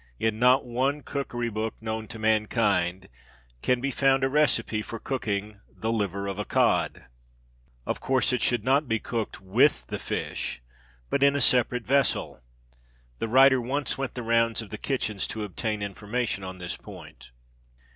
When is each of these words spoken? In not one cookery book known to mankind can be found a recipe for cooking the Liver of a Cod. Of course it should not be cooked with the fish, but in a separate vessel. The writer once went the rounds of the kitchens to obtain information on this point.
In 0.17 0.39
not 0.39 0.65
one 0.65 1.03
cookery 1.03 1.51
book 1.51 1.75
known 1.79 2.07
to 2.07 2.17
mankind 2.17 3.07
can 3.61 3.79
be 3.79 3.91
found 3.91 4.23
a 4.23 4.29
recipe 4.29 4.81
for 4.81 4.97
cooking 4.97 5.59
the 5.69 5.91
Liver 5.91 6.25
of 6.25 6.39
a 6.39 6.43
Cod. 6.57 7.05
Of 7.85 7.99
course 7.99 8.33
it 8.33 8.41
should 8.41 8.63
not 8.63 8.87
be 8.87 8.97
cooked 8.97 9.41
with 9.41 9.85
the 9.85 9.99
fish, 9.99 10.59
but 11.11 11.21
in 11.21 11.35
a 11.35 11.39
separate 11.39 11.85
vessel. 11.85 12.41
The 13.19 13.27
writer 13.27 13.61
once 13.61 13.95
went 13.95 14.15
the 14.15 14.23
rounds 14.23 14.59
of 14.63 14.71
the 14.71 14.79
kitchens 14.79 15.27
to 15.27 15.43
obtain 15.43 15.83
information 15.83 16.43
on 16.43 16.57
this 16.57 16.75
point. 16.77 17.29